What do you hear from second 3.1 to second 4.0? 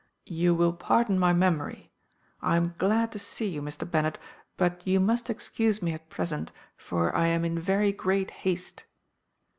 to see you, Mr.